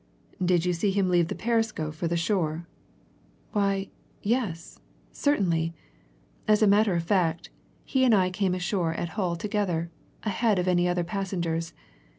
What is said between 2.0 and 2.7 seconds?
the shore?"